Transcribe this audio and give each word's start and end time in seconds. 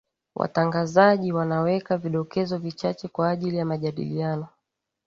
watangazaji 0.35 1.31
wanaweka 1.31 1.97
vidokezo 1.97 2.57
vichache 2.57 3.07
kwa 3.07 3.29
ajili 3.29 3.57
ya 3.57 3.65
majadiliano 3.65 4.47